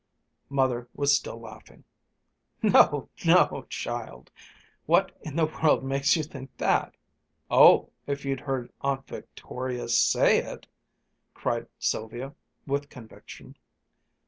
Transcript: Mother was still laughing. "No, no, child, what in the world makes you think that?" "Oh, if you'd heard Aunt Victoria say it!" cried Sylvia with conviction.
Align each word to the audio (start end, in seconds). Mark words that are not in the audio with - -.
Mother 0.49 0.89
was 0.95 1.15
still 1.15 1.39
laughing. 1.39 1.83
"No, 2.63 3.09
no, 3.23 3.67
child, 3.69 4.31
what 4.87 5.15
in 5.21 5.35
the 5.35 5.45
world 5.45 5.83
makes 5.83 6.15
you 6.15 6.23
think 6.23 6.49
that?" 6.57 6.95
"Oh, 7.51 7.91
if 8.07 8.25
you'd 8.25 8.39
heard 8.39 8.73
Aunt 8.81 9.05
Victoria 9.05 9.87
say 9.87 10.39
it!" 10.39 10.65
cried 11.35 11.67
Sylvia 11.77 12.33
with 12.65 12.89
conviction. 12.89 13.55